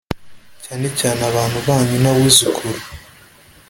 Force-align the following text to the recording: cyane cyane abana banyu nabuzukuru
cyane 0.63 0.87
cyane 0.99 1.21
abana 1.29 1.57
banyu 1.67 1.97
nabuzukuru 2.03 2.81